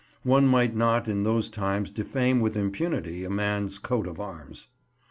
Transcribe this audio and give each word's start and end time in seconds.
One 0.23 0.47
might 0.47 0.75
not 0.75 1.07
in 1.07 1.21
those 1.21 1.47
times 1.47 1.91
defame 1.91 2.39
with 2.39 2.57
impunity 2.57 3.23
a 3.23 3.29
man's 3.29 3.77
coat 3.77 4.07
of 4.07 4.19
arms. 4.19 4.69